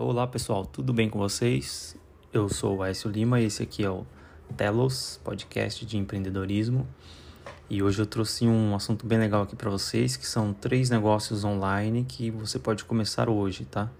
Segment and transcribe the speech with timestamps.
[0.00, 1.96] Olá pessoal, tudo bem com vocês?
[2.32, 4.06] Eu sou o Aécio Lima e esse aqui é o
[4.56, 6.86] Telos, podcast de empreendedorismo.
[7.68, 11.42] E hoje eu trouxe um assunto bem legal aqui para vocês, que são três negócios
[11.42, 13.90] online que você pode começar hoje, tá?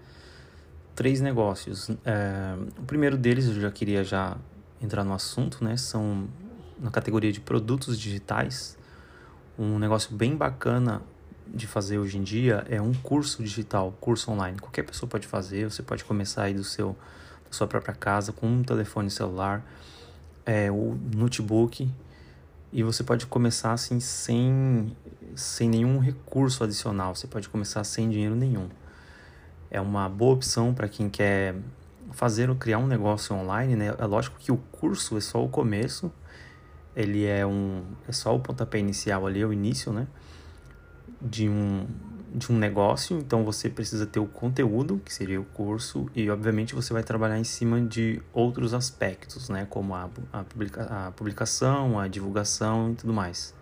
[0.95, 1.89] Três negócios.
[2.05, 4.37] É, o primeiro deles eu já queria já
[4.81, 5.75] entrar no assunto, né?
[5.75, 6.29] São
[6.79, 8.77] na categoria de produtos digitais.
[9.57, 11.01] Um negócio bem bacana
[11.53, 14.57] de fazer hoje em dia é um curso digital, curso online.
[14.59, 16.95] Qualquer pessoa pode fazer, você pode começar aí do seu,
[17.45, 19.65] da sua própria casa com um telefone celular,
[20.45, 21.89] é, o notebook,
[22.71, 24.95] e você pode começar assim sem,
[25.35, 28.69] sem nenhum recurso adicional, você pode começar sem dinheiro nenhum.
[29.71, 31.55] É uma boa opção para quem quer
[32.11, 33.93] fazer ou criar um negócio online, né?
[33.97, 36.11] É lógico que o curso é só o começo,
[36.95, 40.07] ele é um é só o pontapé inicial ali, o início, né?
[41.21, 41.85] De um,
[42.33, 46.75] de um negócio, então você precisa ter o conteúdo, que seria o curso, e obviamente
[46.75, 51.99] você vai trabalhar em cima de outros aspectos, né, como a, a, publica, a publicação,
[51.99, 53.53] a divulgação e tudo mais.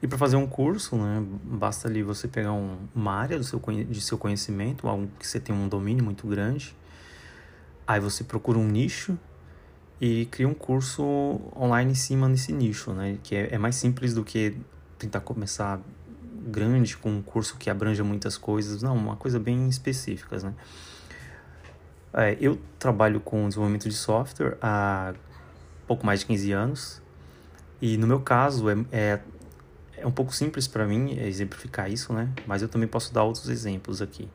[0.00, 3.60] E para fazer um curso, né, basta ali você pegar um, uma área do seu,
[3.60, 6.74] de seu conhecimento, algo que você tem um domínio muito grande,
[7.86, 9.18] aí você procura um nicho
[10.00, 11.02] e cria um curso
[11.56, 14.56] online em cima desse nicho, né, que é, é mais simples do que
[14.98, 15.80] tentar começar
[16.38, 20.54] grande com um curso que abranja muitas coisas, não, uma coisa bem específicas, né?
[22.12, 25.14] É, eu trabalho com desenvolvimento de software há
[25.86, 27.02] pouco mais de 15 anos
[27.80, 29.20] e no meu caso é, é,
[29.96, 32.32] é um pouco simples para mim exemplificar isso, né?
[32.46, 34.28] Mas eu também posso dar outros exemplos aqui.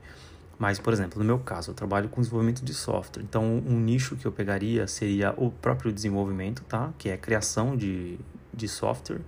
[0.58, 3.23] Mas, por exemplo, no meu caso, eu trabalho com desenvolvimento de software.
[3.23, 6.94] Então, um nicho que eu pegaria seria o próprio desenvolvimento, tá?
[6.98, 8.20] Que é a criação de,
[8.54, 9.20] de software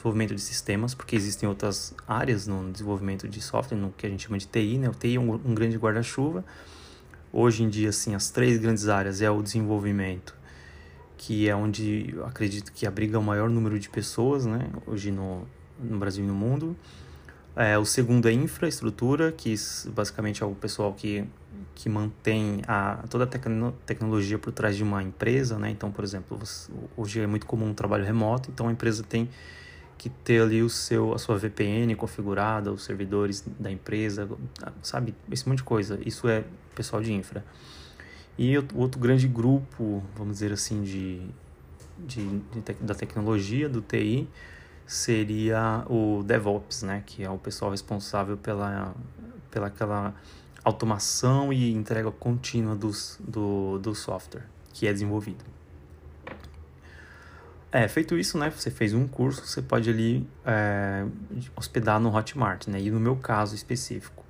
[0.00, 4.24] desenvolvimento de sistemas, porque existem outras áreas no desenvolvimento de software, no que a gente
[4.24, 4.88] chama de TI, né?
[4.88, 6.42] O TI é um, um grande guarda-chuva.
[7.30, 10.34] Hoje em dia, assim, as três grandes áreas é o desenvolvimento,
[11.18, 14.70] que é onde acredito que abriga o maior número de pessoas, né?
[14.86, 15.46] Hoje no,
[15.78, 16.74] no Brasil e no mundo.
[17.54, 19.54] É, o segundo é infraestrutura, que
[19.92, 21.24] basicamente é o pessoal que,
[21.74, 25.70] que mantém a, toda a tecno, tecnologia por trás de uma empresa, né?
[25.70, 29.28] Então, por exemplo, você, hoje é muito comum o trabalho remoto, então a empresa tem
[30.00, 34.26] que ter ali o seu, a sua VPN configurada, os servidores da empresa,
[34.82, 35.14] sabe?
[35.30, 36.00] Esse monte de coisa.
[36.06, 36.42] Isso é
[36.74, 37.44] pessoal de infra.
[38.38, 41.20] E outro grande grupo, vamos dizer assim, de,
[41.98, 44.26] de, de da tecnologia, do TI,
[44.86, 47.02] seria o DevOps, né?
[47.04, 48.94] Que é o pessoal responsável pela,
[49.50, 50.14] pela aquela
[50.64, 55.44] automação e entrega contínua dos, do, do software que é desenvolvido.
[57.72, 58.50] É, feito isso, né?
[58.50, 61.06] Você fez um curso, você pode ali é,
[61.54, 62.80] hospedar no Hotmart, né?
[62.80, 64.24] E no meu caso específico,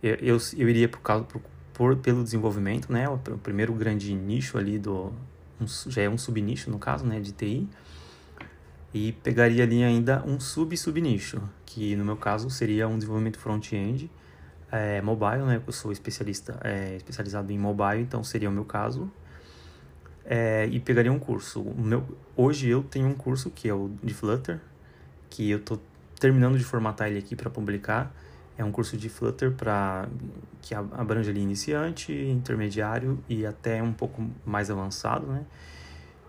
[0.00, 1.42] eu, eu, eu iria por causa, por,
[1.74, 3.08] por, pelo desenvolvimento, né?
[3.08, 5.12] O, o, primeiro grande nicho ali do...
[5.60, 7.18] Um, já é um subnicho, no caso, né?
[7.18, 7.68] De TI.
[8.94, 14.08] E pegaria ali ainda um sub-subnicho, que no meu caso seria um desenvolvimento front-end,
[14.70, 15.60] é, mobile, né?
[15.66, 19.10] Eu sou especialista, é, especializado em mobile, então seria o meu caso
[20.24, 21.60] é, e pegaria um curso.
[21.60, 22.04] O meu,
[22.36, 24.60] hoje eu tenho um curso que é o de Flutter,
[25.28, 25.80] que eu estou
[26.18, 28.14] terminando de formatar ele aqui para publicar.
[28.56, 30.08] É um curso de Flutter para
[30.60, 35.44] que abrange ali iniciante, intermediário e até um pouco mais avançado, né?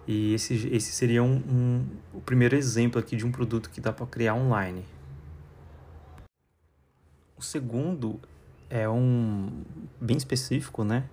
[0.07, 3.93] E esse, esse seria um, um, o primeiro exemplo aqui de um produto que dá
[3.93, 4.83] para criar online.
[7.37, 8.19] O segundo
[8.69, 9.63] é um
[10.01, 11.05] bem específico, né?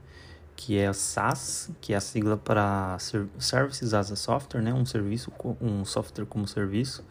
[0.60, 2.98] Que é SaaS, que é a sigla para
[3.38, 4.74] Services as a Software, né?
[4.74, 7.02] um serviço, um software como serviço,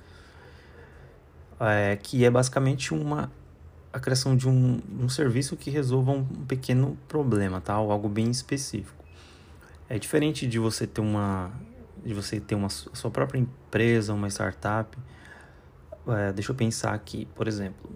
[1.59, 3.31] é, que é basicamente uma
[3.91, 7.79] a criação de um, um serviço que resolva um pequeno problema, tá?
[7.79, 9.03] Ou algo bem específico.
[9.89, 11.51] É diferente de você ter uma
[12.05, 14.95] de você ter uma sua própria empresa, uma startup.
[16.07, 17.89] É, deixa eu pensar aqui, por exemplo,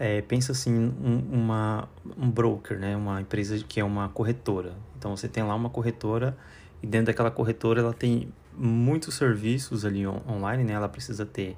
[0.00, 2.96] é, pensa assim, um, uma, um broker, né?
[2.96, 4.72] Uma empresa que é uma corretora.
[4.98, 6.34] Então você tem lá uma corretora
[6.82, 10.72] e dentro daquela corretora ela tem muitos serviços ali on online, né?
[10.72, 11.54] Ela precisa ter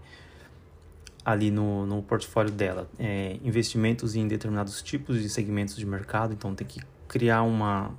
[1.24, 6.32] ali no, no portfólio dela é, investimentos em determinados tipos de segmentos de mercado.
[6.32, 7.94] Então tem que criar uma,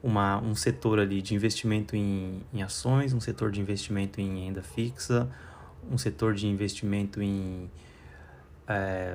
[0.00, 4.62] uma, um setor ali de investimento em, em ações, um setor de investimento em renda
[4.62, 5.28] fixa,
[5.90, 7.68] um setor de investimento em
[8.68, 9.14] é,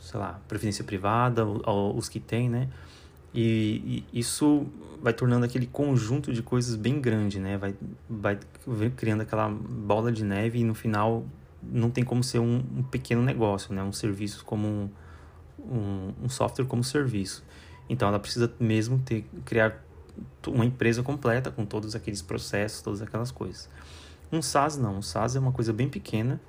[0.00, 2.68] sei lá, previdência privada, os que tem, né?
[3.34, 4.66] E, e, isso
[5.00, 7.58] vai tornando aquele conjunto de coisas bem grande, né?
[7.58, 7.74] Vai,
[8.66, 11.24] vai criando aquela bola de neve e no final
[11.62, 13.82] não tem como ser um, um pequeno negócio, né?
[13.82, 14.90] Um serviço como um,
[15.58, 17.44] um, um, software como serviço.
[17.88, 19.84] Então ela precisa mesmo ter criar
[20.46, 23.68] uma empresa completa com todos aqueles processos, todas aquelas coisas.
[24.32, 26.40] Um SaaS não, um SaaS é uma coisa bem pequena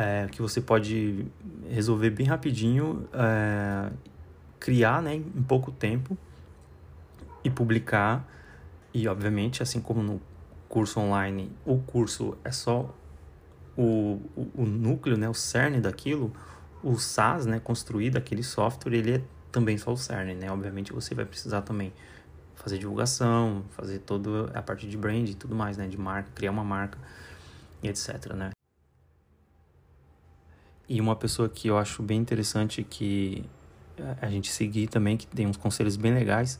[0.00, 1.26] é, que você pode
[1.68, 3.90] resolver bem rapidinho, é,
[4.58, 6.16] criar né, em pouco tempo
[7.44, 8.26] e publicar.
[8.94, 10.20] E obviamente, assim como no
[10.70, 12.94] curso online, o curso é só
[13.76, 16.32] o, o, o núcleo, né, o cerne daquilo,
[16.82, 19.22] o SaaS, né, construído, aquele software, ele é
[19.52, 20.50] também só o cerne, né?
[20.50, 21.92] Obviamente você vai precisar também
[22.54, 25.88] fazer divulgação, fazer toda a parte de brand e tudo mais, né?
[25.88, 26.96] De marca, criar uma marca
[27.82, 28.50] e etc, né?
[30.90, 33.44] E uma pessoa que eu acho bem interessante que
[34.20, 36.58] a gente seguir também, que tem uns conselhos bem legais,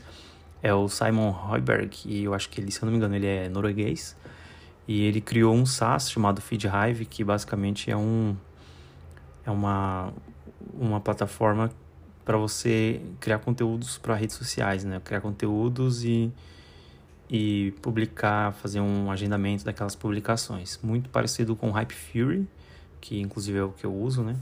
[0.62, 3.26] é o Simon Hoiberg, e eu acho que ele, se eu não me engano, ele
[3.26, 4.16] é norueguês,
[4.86, 8.36] e ele criou um SaaS chamado FeedHive, que basicamente é um
[9.44, 10.12] é uma
[10.74, 11.68] uma plataforma
[12.24, 15.00] para você criar conteúdos para redes sociais, né?
[15.02, 16.30] Criar conteúdos e,
[17.28, 20.78] e publicar, fazer um agendamento daquelas publicações.
[20.84, 22.46] Muito parecido com o Hype Fury,
[23.00, 24.36] que inclusive é o que eu uso, né?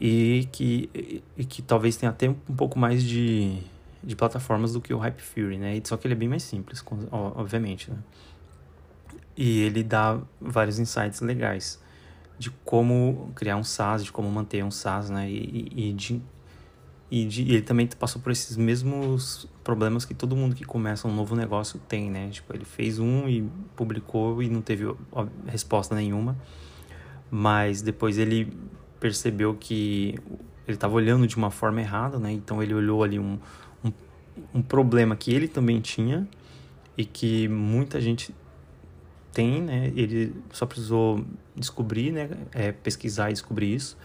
[0.00, 3.58] E que, e que talvez tenha até um pouco mais de,
[4.02, 5.80] de plataformas do que o Hype Fury, né?
[5.84, 7.98] Só que ele é bem mais simples, obviamente, né?
[9.36, 11.80] E ele dá vários insights legais
[12.38, 15.30] de como criar um SaaS, de como manter um SaaS, né?
[15.30, 16.20] E, e de
[17.10, 21.06] e, de, e, ele também passou por esses mesmos problemas que todo mundo que começa
[21.06, 22.30] um novo negócio tem, né?
[22.30, 23.46] Tipo, ele fez um e
[23.76, 24.86] publicou e não teve
[25.46, 26.38] resposta nenhuma.
[27.34, 28.52] Mas depois ele
[29.00, 30.14] percebeu que
[30.68, 32.30] ele estava olhando de uma forma errada, né?
[32.30, 33.38] Então ele olhou ali um,
[33.82, 33.92] um,
[34.54, 36.28] um problema que ele também tinha
[36.94, 38.34] e que muita gente
[39.32, 39.90] tem, né?
[39.96, 41.24] Ele só precisou
[41.56, 42.28] descobrir, né?
[42.52, 43.96] É, pesquisar e descobrir isso.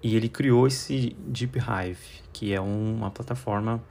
[0.00, 3.82] E ele criou esse Deep Hive, que é uma plataforma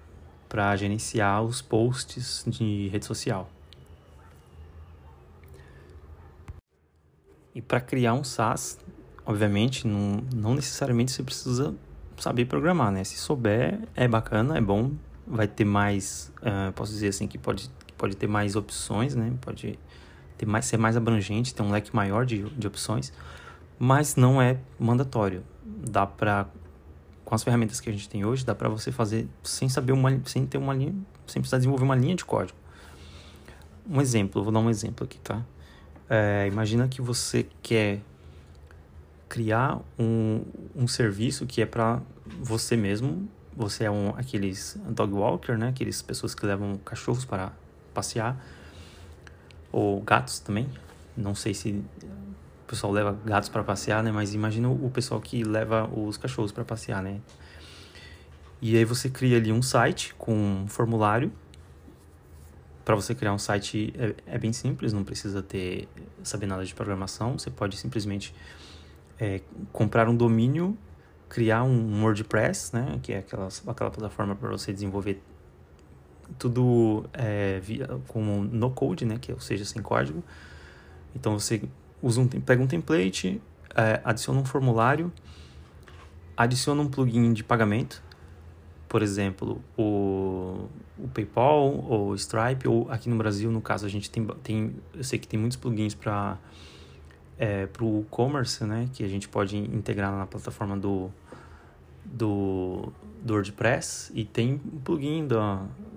[0.47, 3.49] para gerenciar os posts de rede social.
[7.53, 8.79] E para criar um SaaS,
[9.25, 11.75] obviamente, não, não necessariamente você precisa
[12.17, 13.03] saber programar, né?
[13.03, 14.91] Se souber, é bacana, é bom,
[15.27, 19.33] vai ter mais, uh, posso dizer assim, que pode, pode ter mais opções, né?
[19.41, 19.77] Pode
[20.37, 23.11] ter mais, ser mais abrangente, ter um leque maior de, de opções,
[23.77, 25.43] mas não é mandatório
[25.81, 26.47] dá para
[27.23, 30.21] com as ferramentas que a gente tem hoje, dá para você fazer sem saber uma
[30.25, 30.93] sem ter uma linha,
[31.25, 32.57] sem precisar desenvolver uma linha de código.
[33.89, 35.43] Um exemplo, vou dar um exemplo aqui, tá?
[36.13, 38.01] É, imagina que você quer
[39.29, 40.43] criar um,
[40.75, 42.01] um serviço que é para
[42.41, 43.29] você mesmo.
[43.55, 45.69] Você é um aqueles dog walker, né?
[45.69, 47.53] Aqueles pessoas que levam cachorros para
[47.93, 48.37] passear
[49.71, 50.67] ou gatos também.
[51.15, 51.81] Não sei se
[52.71, 54.11] pessoal leva gatos para passear, né?
[54.11, 57.19] Mas imagina o pessoal que leva os cachorros para passear, né?
[58.61, 61.31] E aí você cria ali um site com um formulário.
[62.91, 65.87] Para você criar um site é, é, bem simples, não precisa ter
[66.23, 67.39] saber nada de programação.
[67.39, 68.35] Você pode simplesmente
[69.17, 69.39] é,
[69.71, 70.77] comprar um domínio,
[71.29, 72.99] criar um WordPress, né?
[73.01, 75.23] Que é aquela, aquela plataforma para você desenvolver
[76.37, 79.17] tudo é, via, com no code, né?
[79.17, 80.21] Que é, ou seja, sem código.
[81.15, 81.61] Então você
[82.01, 83.41] usa um, pega um template,
[83.73, 85.13] é, adiciona um formulário,
[86.35, 88.03] adiciona um plugin de pagamento,
[88.89, 90.60] por exemplo, o, o
[91.11, 95.19] PayPal ou Stripe, ou aqui no Brasil, no caso, a gente tem, tem eu sei
[95.19, 96.37] que tem muitos plugins para
[97.37, 101.09] é, o e-commerce, né, que a gente pode integrar na plataforma do,
[102.05, 102.91] do,
[103.23, 105.37] do WordPress, e tem plugin do,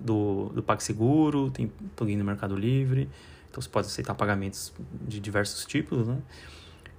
[0.03, 3.09] do, do PagSeguro, tem plugin do Mercado Livre,
[3.49, 4.73] então você pode aceitar pagamentos
[5.07, 6.17] de diversos tipos, né?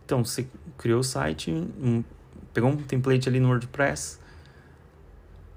[0.05, 0.47] Então você
[0.79, 2.05] criou o site, um,
[2.55, 4.21] pegou um template ali no WordPress,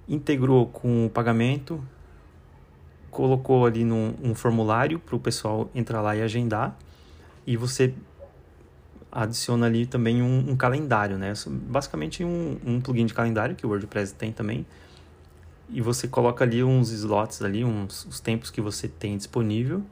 [0.08, 1.82] integrou com o pagamento,
[3.12, 6.78] colocou ali num, um formulário para o pessoal entrar lá e agendar,
[7.46, 7.94] e você
[9.12, 11.34] adiciona ali também um, um calendário, né?
[11.48, 14.66] Basicamente um, um plugin de calendário que o WordPress tem também,
[15.72, 19.84] e você coloca ali uns slots ali, uns os tempos que você tem disponível.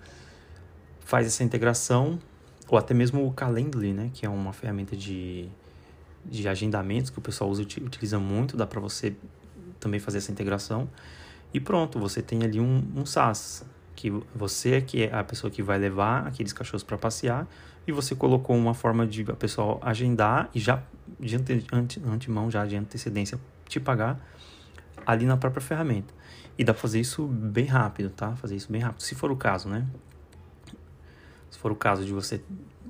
[1.02, 2.20] Faz essa integração,
[2.68, 5.48] ou até mesmo o Calendly, né, que é uma ferramenta de,
[6.26, 9.16] de agendamentos que o pessoal usa, utiliza muito, dá para você
[9.80, 10.90] também fazer essa integração.
[11.54, 15.50] E pronto, você tem ali um, um SaaS, que você é que é a pessoa
[15.50, 17.48] que vai levar aqueles cachorros para passear,
[17.88, 20.84] e você colocou uma forma de a pessoa agendar e já
[21.20, 24.20] de ante, ante, antemão, já de antecedência, te pagar
[25.06, 26.14] ali na própria ferramenta.
[26.58, 28.36] E dá pra fazer isso bem rápido, tá?
[28.36, 29.88] Fazer isso bem rápido, se for o caso, né?
[31.50, 32.42] se for o caso de você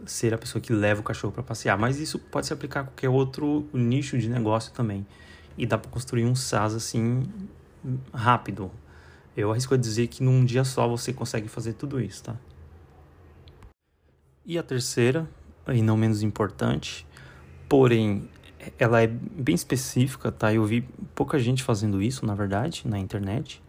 [0.05, 1.77] ser a pessoa que leva o cachorro para passear.
[1.77, 5.05] Mas isso pode se aplicar a qualquer outro nicho de negócio também.
[5.57, 7.23] E dá para construir um SaaS assim
[8.13, 8.71] rápido.
[9.35, 12.35] Eu arrisco a dizer que num dia só você consegue fazer tudo isso, tá?
[14.45, 15.29] E a terceira,
[15.67, 17.05] e não menos importante,
[17.67, 18.29] porém
[18.79, 20.53] ela é bem específica, tá?
[20.53, 20.81] Eu vi
[21.13, 23.61] pouca gente fazendo isso, na verdade, na internet.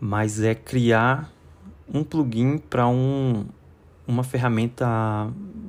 [0.00, 1.30] Mas é criar
[1.92, 3.46] um plugin para um,
[4.06, 4.86] uma ferramenta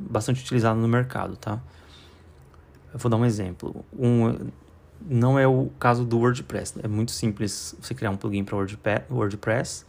[0.10, 1.60] bastante utilizada no mercado, tá?
[2.94, 3.86] Eu vou dar um exemplo.
[3.98, 4.50] Um,
[5.02, 6.80] não é o caso do WordPress.
[6.84, 8.58] É muito simples você criar um plugin para
[9.10, 9.86] WordPress,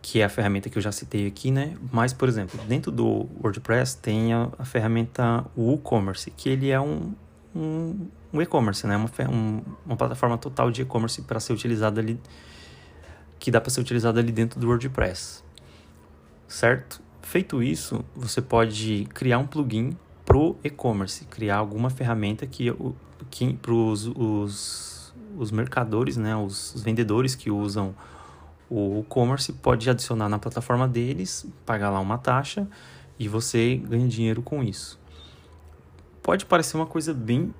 [0.00, 1.76] que é a ferramenta que eu já citei aqui, né?
[1.92, 7.14] Mas, por exemplo, dentro do WordPress tem a, a ferramenta WooCommerce, que ele é um,
[7.54, 8.96] um, um e-commerce, né?
[8.96, 12.20] Uma, um, uma plataforma total de e-commerce para ser utilizada ali,
[13.38, 15.42] que dá para ser utilizada ali dentro do WordPress,
[16.48, 17.00] certo?
[17.22, 22.70] Feito isso, você pode criar um plugin pro e-commerce, criar alguma ferramenta que,
[23.13, 23.13] que
[23.60, 27.94] para os, os, mercadores, né, os, os vendedores que usam
[28.68, 32.66] o e-commerce pode adicionar na plataforma deles, pagar lá uma taxa
[33.18, 34.98] e você ganha dinheiro com isso.
[36.22, 37.54] Pode parecer uma coisa bem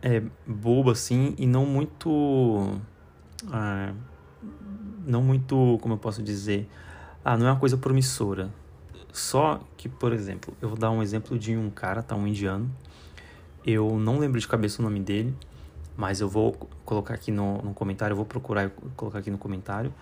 [0.00, 2.80] é, boba assim e não muito
[3.52, 3.92] ah,
[5.06, 6.68] não muito como eu posso dizer
[7.24, 8.50] ah não é uma coisa promissora.
[9.12, 12.70] Só que por exemplo eu vou dar um exemplo de um cara tá um indiano
[13.66, 15.34] eu não lembro de cabeça o nome dele
[15.96, 16.52] mas eu vou
[16.84, 19.92] colocar aqui no, no comentário eu vou procurar e colocar aqui no comentário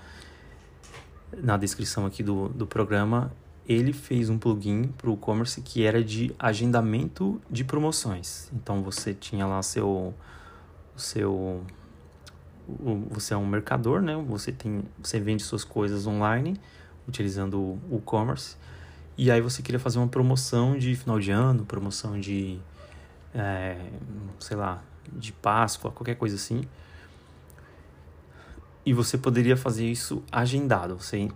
[1.43, 3.33] na descrição aqui do, do programa
[3.67, 8.51] ele fez um plugin para o e-commerce que era de agendamento de promoções.
[8.53, 10.15] Então você tinha lá seu
[10.97, 11.63] seu
[13.11, 14.17] você é um mercador, né?
[14.29, 16.59] Você tem você vende suas coisas online
[17.09, 18.57] utilizando o e-commerce
[19.17, 22.59] e aí você queria fazer uma promoção de final de ano, promoção de
[23.35, 23.77] é,
[24.39, 26.63] sei lá, de Páscoa, qualquer coisa assim.
[28.87, 30.97] E você poderia fazer isso agendado.
[30.99, 31.29] Você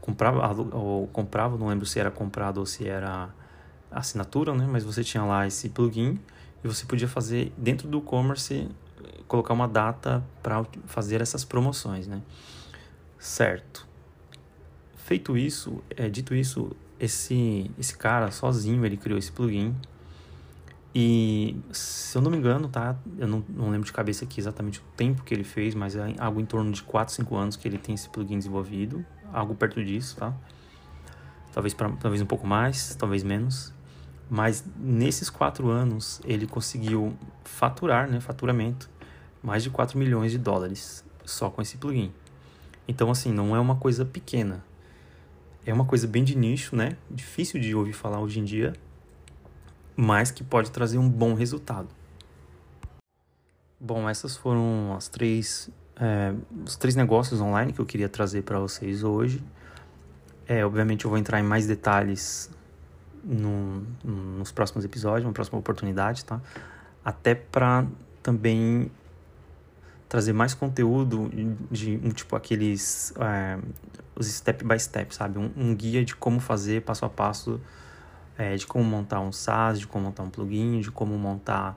[0.00, 3.28] comprava ou comprava, não lembro se era comprado ou se era
[3.90, 4.66] assinatura, né?
[4.70, 6.18] Mas você tinha lá esse plugin
[6.62, 8.68] e você podia fazer dentro do e-commerce
[9.26, 12.22] colocar uma data para fazer essas promoções, né?
[13.18, 13.86] Certo.
[14.96, 16.70] Feito isso, é, dito isso,
[17.00, 19.74] esse esse cara sozinho ele criou esse plugin
[21.00, 22.98] e se eu não me engano, tá?
[23.16, 26.12] Eu não, não lembro de cabeça aqui exatamente o tempo que ele fez, mas é
[26.18, 29.84] algo em torno de 4, 5 anos que ele tem esse plugin desenvolvido algo perto
[29.84, 30.34] disso, tá?
[31.52, 33.72] Talvez, pra, talvez um pouco mais, talvez menos.
[34.28, 38.90] Mas nesses quatro anos ele conseguiu faturar, né, faturamento,
[39.40, 42.12] mais de 4 milhões de dólares só com esse plugin.
[42.88, 44.64] Então, assim, não é uma coisa pequena.
[45.64, 46.96] É uma coisa bem de nicho, né?
[47.08, 48.72] Difícil de ouvir falar hoje em dia,
[50.00, 51.88] mas que pode trazer um bom resultado.
[53.80, 56.32] Bom, essas foram as três é,
[56.64, 59.42] os três negócios online que eu queria trazer para vocês hoje.
[60.46, 62.48] É, obviamente eu vou entrar em mais detalhes
[63.24, 66.40] no, nos próximos episódios, uma próxima oportunidade, tá?
[67.04, 67.84] Até para
[68.22, 68.92] também
[70.08, 71.28] trazer mais conteúdo
[71.70, 73.58] de um tipo aqueles é,
[74.14, 75.40] os step by step, sabe?
[75.40, 77.60] Um, um, guia de como fazer passo a passo,
[78.38, 81.76] é, de como montar um SaaS, de como montar um plugin, de como montar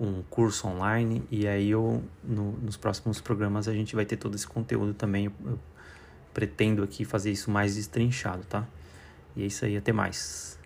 [0.00, 4.34] um curso online e aí eu no, nos próximos programas a gente vai ter todo
[4.34, 5.26] esse conteúdo também.
[5.26, 5.58] Eu, eu
[6.32, 8.66] pretendo aqui fazer isso mais destrinchado, tá?
[9.36, 10.59] E é isso aí, até mais.